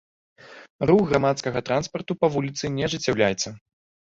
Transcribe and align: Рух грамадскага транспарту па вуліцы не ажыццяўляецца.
Рух 0.89 1.03
грамадскага 1.11 1.63
транспарту 1.67 2.17
па 2.21 2.27
вуліцы 2.37 2.73
не 2.79 2.83
ажыццяўляецца. 2.89 3.49